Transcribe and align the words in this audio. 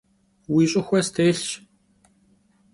Vui 0.51 0.65
ş'ıxue 0.71 0.99
stêlhş. 1.07 1.49